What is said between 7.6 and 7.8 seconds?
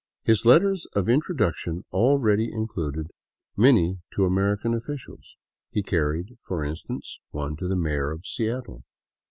the